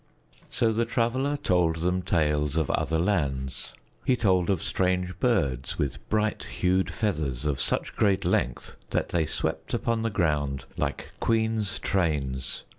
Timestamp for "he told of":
4.03-4.63